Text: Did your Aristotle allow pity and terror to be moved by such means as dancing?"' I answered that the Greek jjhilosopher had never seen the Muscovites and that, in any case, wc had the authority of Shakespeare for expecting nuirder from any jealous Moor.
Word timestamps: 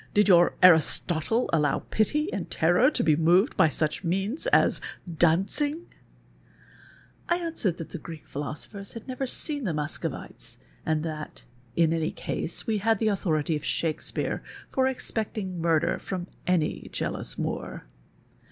Did 0.15 0.29
your 0.29 0.55
Aristotle 0.63 1.47
allow 1.53 1.83
pity 1.91 2.27
and 2.33 2.49
terror 2.49 2.89
to 2.89 3.03
be 3.03 3.15
moved 3.15 3.55
by 3.55 3.69
such 3.69 4.03
means 4.03 4.47
as 4.47 4.81
dancing?"' 5.07 5.85
I 7.29 7.37
answered 7.37 7.77
that 7.77 7.89
the 7.89 7.99
Greek 7.99 8.27
jjhilosopher 8.27 8.93
had 8.95 9.07
never 9.07 9.27
seen 9.27 9.63
the 9.63 9.75
Muscovites 9.75 10.57
and 10.87 11.03
that, 11.03 11.43
in 11.75 11.93
any 11.93 12.09
case, 12.09 12.63
wc 12.63 12.79
had 12.79 12.97
the 12.97 13.09
authority 13.09 13.55
of 13.55 13.63
Shakespeare 13.63 14.41
for 14.71 14.87
expecting 14.87 15.61
nuirder 15.61 15.99
from 16.01 16.25
any 16.47 16.89
jealous 16.91 17.37
Moor. 17.37 17.85